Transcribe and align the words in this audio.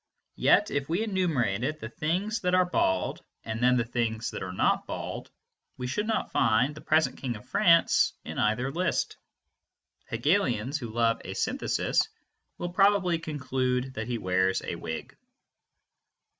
Yet 0.37 0.71
if 0.71 0.89
we 0.89 1.03
enumerated 1.03 1.79
the 1.79 1.87
things 1.89 2.39
that 2.39 2.55
are 2.55 2.65
bald, 2.65 3.23
and 3.45 3.61
then 3.61 3.77
the 3.77 3.85
things 3.85 4.31
that 4.31 4.41
are 4.41 4.51
not 4.51 4.87
bald, 4.87 5.29
we 5.77 5.85
should 5.85 6.07
not 6.07 6.31
find 6.31 6.73
the 6.73 6.81
present 6.81 7.17
King 7.19 7.35
of 7.35 7.47
France 7.47 8.13
in 8.25 8.39
either 8.39 8.71
list. 8.71 9.17
Hegelians, 10.09 10.79
who 10.79 10.89
love 10.89 11.21
a 11.23 11.35
synthesis, 11.35 12.09
will 12.57 12.73
probably 12.73 13.19
conclude 13.19 13.93
that 13.93 14.07
he 14.07 14.17
wears 14.17 14.63
a 14.63 14.73
wig. 14.73 15.15